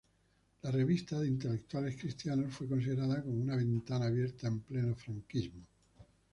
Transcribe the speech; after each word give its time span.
La 0.63 0.71
revista, 0.71 1.19
de 1.19 1.27
intelectuales 1.27 1.95
cristianos, 1.95 2.51
fue 2.51 2.67
considerada 2.67 3.21
como 3.21 3.35
una 3.39 3.55
ventana 3.55 4.07
abierta 4.07 4.47
en 4.47 4.61
pleno 4.61 4.95
franquismo. 4.95 5.61